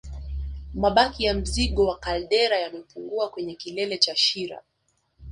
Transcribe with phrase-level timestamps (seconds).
[0.73, 4.61] Mabaki ya mzingo wa kaldera yamepungua kwenye kilele cha shira